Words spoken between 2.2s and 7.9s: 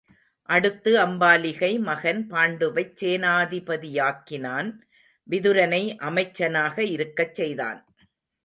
பாண்டுவைச் சேனாதிபதியாக்கினான் விதுரனை அமைச்சனாக இருக்கச் செய்தான்.